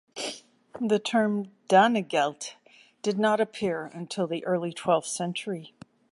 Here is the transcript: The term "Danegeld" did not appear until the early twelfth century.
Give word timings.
The 0.81 0.97
term 0.97 1.51
"Danegeld" 1.69 2.53
did 3.03 3.19
not 3.19 3.39
appear 3.39 3.91
until 3.93 4.25
the 4.25 4.43
early 4.47 4.73
twelfth 4.73 5.05
century. 5.09 5.73